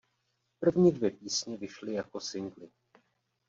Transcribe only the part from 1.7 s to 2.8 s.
jako singly.